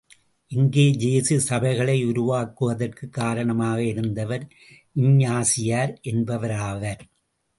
[0.51, 4.47] இந்த இயேசு சபைகளை உருவாக்குவதற்குக் காரணமாக இருந்தவர்
[4.95, 7.03] இஞ்ஞாசியார் என்பவராவார்.